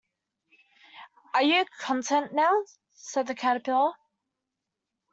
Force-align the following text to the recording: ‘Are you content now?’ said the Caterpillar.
‘Are 1.35 1.43
you 1.43 1.63
content 1.79 2.33
now?’ 2.33 2.63
said 2.95 3.27
the 3.27 3.35
Caterpillar. 3.35 3.91